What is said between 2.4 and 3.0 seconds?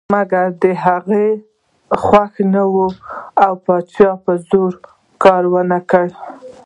نه وه